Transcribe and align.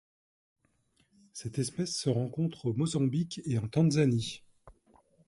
Cette 1.31 1.59
espèce 1.59 1.95
se 1.95 2.09
rencontre 2.09 2.65
au 2.65 2.73
Mozambique 2.73 3.39
et 3.45 3.59
en 3.59 3.67
Tanzanie. 3.67 4.41